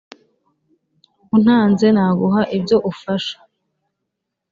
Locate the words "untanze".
1.35-1.87